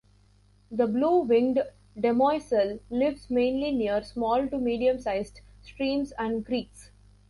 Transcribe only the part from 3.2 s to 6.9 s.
mainly near small to medium-sized streams and creeks.